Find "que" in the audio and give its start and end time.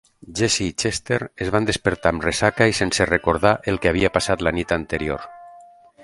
3.83-3.91